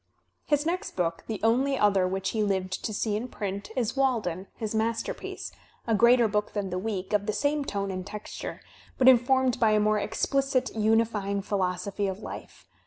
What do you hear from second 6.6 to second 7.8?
the "Week," of the same